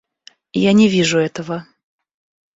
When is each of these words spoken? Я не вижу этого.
Я 0.59 0.73
не 0.73 0.87
вижу 0.89 1.19
этого. 1.19 1.63